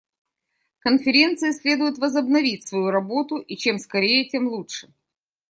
[0.79, 4.91] Конференции следует возобновить свою работу, и чем скорее, тем лучше.